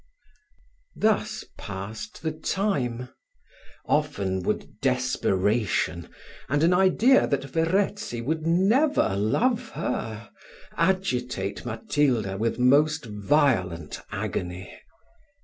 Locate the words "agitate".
10.75-11.65